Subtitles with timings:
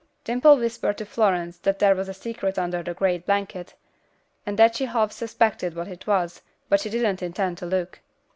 [0.23, 3.75] Dimple whispered to Florence that there was a secret under the grey blanket;
[4.47, 7.99] and that she half suspected what it was, but she didn't intend to look.